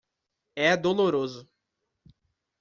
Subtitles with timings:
[0.55, 1.47] É doloroso.